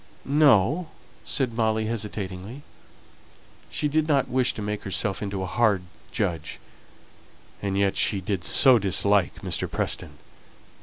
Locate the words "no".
0.25-0.87